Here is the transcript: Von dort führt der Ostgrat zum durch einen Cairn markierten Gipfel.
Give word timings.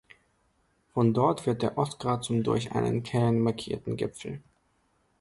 Von 0.95 1.13
dort 1.13 1.41
führt 1.41 1.61
der 1.61 1.77
Ostgrat 1.77 2.23
zum 2.23 2.41
durch 2.41 2.71
einen 2.71 3.03
Cairn 3.03 3.39
markierten 3.39 3.97
Gipfel. 3.97 4.41